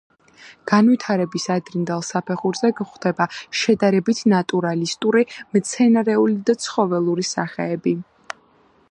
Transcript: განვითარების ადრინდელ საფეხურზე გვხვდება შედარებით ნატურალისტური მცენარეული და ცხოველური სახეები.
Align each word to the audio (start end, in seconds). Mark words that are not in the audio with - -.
განვითარების 0.69 1.43
ადრინდელ 1.55 1.99
საფეხურზე 2.07 2.71
გვხვდება 2.79 3.27
შედარებით 3.63 4.21
ნატურალისტური 4.33 5.23
მცენარეული 5.57 6.39
და 6.51 6.57
ცხოველური 6.65 7.27
სახეები. 7.33 7.95